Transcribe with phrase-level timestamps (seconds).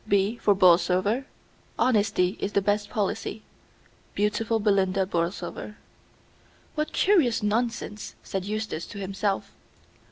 [0.07, 1.25] B, for Borlsover.
[1.77, 3.43] Honesty is the Best Policy.
[4.15, 5.75] Beautiful Belinda Borlsover."
[6.73, 9.51] "What curious nonsense!" said Eustace to himself.